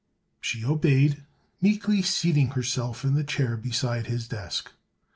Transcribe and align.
She 0.39 0.65
obeyed, 0.65 1.23
meekly 1.61 2.01
seating 2.01 2.47
herself 2.53 3.03
in 3.03 3.13
the 3.13 3.23
chair 3.23 3.55
beside 3.55 4.07
his 4.07 4.27
desk. 4.27 4.71